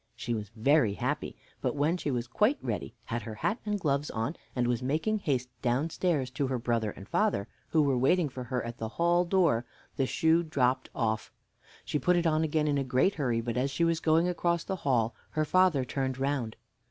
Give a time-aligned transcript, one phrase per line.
[0.15, 4.09] She was very happy; but, when she was quite ready, had her hat and gloves
[4.09, 8.45] on, and was making haste downstairs to her brother and father, who were waiting for
[8.45, 9.63] her at the hall door,
[9.97, 11.31] the shoe dropped off.
[11.85, 14.63] She put it on again in a great hurry, but, as she was going across
[14.63, 16.55] the hall, her father turned round.